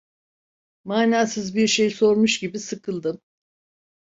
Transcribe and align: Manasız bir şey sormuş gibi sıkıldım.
Manasız 0.85 1.55
bir 1.55 1.67
şey 1.67 1.89
sormuş 1.89 2.39
gibi 2.39 2.59
sıkıldım. 2.59 3.21